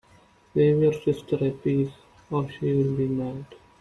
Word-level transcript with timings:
Save 0.55 0.79
you 0.81 0.93
sister 0.93 1.35
a 1.45 1.51
piece, 1.51 1.93
or 2.31 2.49
she 2.49 2.73
will 2.73 2.95
be 2.97 3.07
mad. 3.07 3.45